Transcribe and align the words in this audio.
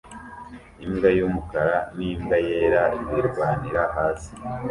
Imbwa 0.85 1.09
y'umukara 1.17 1.75
n'imbwa 1.97 2.37
yera 2.47 2.81
birwanira 3.11 3.81
hasi 3.95 4.31